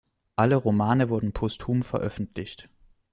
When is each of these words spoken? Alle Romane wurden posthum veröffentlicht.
Alle 0.35 0.55
Romane 0.55 1.09
wurden 1.09 1.31
posthum 1.31 1.83
veröffentlicht. 1.83 2.69